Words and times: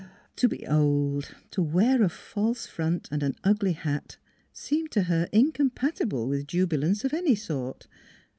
To 0.37 0.49
be 0.49 0.65
old, 0.65 1.35
to 1.51 1.61
wear 1.61 2.01
a 2.01 2.09
false 2.09 2.65
front 2.65 3.07
and 3.11 3.21
an 3.21 3.35
ugly 3.43 3.73
hat 3.73 4.17
seemed 4.51 4.89
to 4.93 5.03
her 5.03 5.29
incompatible 5.31 6.27
with 6.27 6.47
jubi 6.47 6.69
254 6.71 6.79
NEIGHBORS 6.79 6.81
lance 6.87 7.03
of 7.05 7.13
any 7.13 7.35
sort. 7.35 7.87